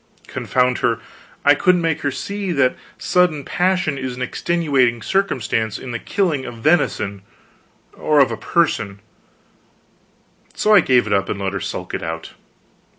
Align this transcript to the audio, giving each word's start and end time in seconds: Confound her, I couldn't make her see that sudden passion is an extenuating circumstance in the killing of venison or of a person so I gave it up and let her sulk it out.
Confound 0.25 0.79
her, 0.79 0.99
I 1.45 1.53
couldn't 1.53 1.83
make 1.83 2.01
her 2.01 2.09
see 2.09 2.51
that 2.53 2.75
sudden 2.97 3.43
passion 3.45 3.99
is 3.99 4.15
an 4.15 4.23
extenuating 4.23 5.03
circumstance 5.03 5.77
in 5.77 5.91
the 5.91 5.99
killing 5.99 6.43
of 6.43 6.55
venison 6.57 7.21
or 7.93 8.19
of 8.19 8.31
a 8.31 8.35
person 8.35 8.99
so 10.55 10.73
I 10.73 10.79
gave 10.79 11.05
it 11.05 11.13
up 11.13 11.29
and 11.29 11.39
let 11.39 11.53
her 11.53 11.59
sulk 11.59 11.93
it 11.93 12.01
out. 12.01 12.31